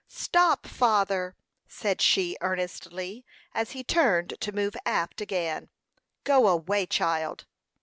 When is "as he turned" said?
3.53-4.33